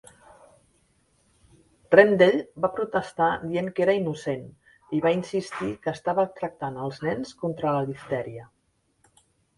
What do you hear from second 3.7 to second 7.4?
que era innocent i va insistir que estava tractant els nens